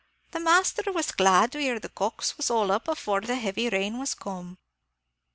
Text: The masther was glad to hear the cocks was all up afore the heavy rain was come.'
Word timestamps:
The 0.31 0.39
masther 0.39 0.91
was 0.91 1.11
glad 1.11 1.51
to 1.51 1.59
hear 1.59 1.79
the 1.79 1.87
cocks 1.87 2.35
was 2.35 2.49
all 2.49 2.71
up 2.71 2.87
afore 2.87 3.21
the 3.21 3.35
heavy 3.35 3.69
rain 3.69 3.99
was 3.99 4.15
come.' 4.15 4.57